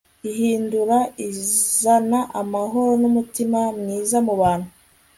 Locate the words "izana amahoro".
1.27-2.91